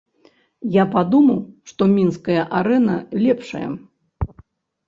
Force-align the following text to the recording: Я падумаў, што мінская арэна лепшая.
Я 0.75 0.85
падумаў, 0.95 1.37
што 1.71 1.81
мінская 1.97 2.41
арэна 2.61 2.97
лепшая. 3.25 3.69